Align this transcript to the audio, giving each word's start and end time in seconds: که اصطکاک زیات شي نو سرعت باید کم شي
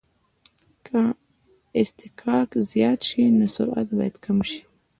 که 0.85 0.99
اصطکاک 1.79 2.49
زیات 2.69 2.99
شي 3.07 3.23
نو 3.37 3.45
سرعت 3.55 3.87
باید 3.97 4.15
کم 4.23 4.37
شي 4.49 4.61